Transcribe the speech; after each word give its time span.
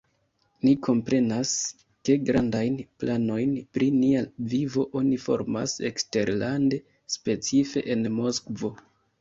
Ni 0.61 0.69
komprenas 0.85 1.51
ke 2.09 2.15
grandajn 2.29 2.79
planojn 3.03 3.53
pri 3.79 3.91
nia 3.99 4.23
vivo 4.55 4.87
oni 5.03 5.21
formas 5.27 5.77
eksterlande, 5.91 6.83
specife 7.19 7.89
en 7.97 8.13
Moskvo. 8.17 8.75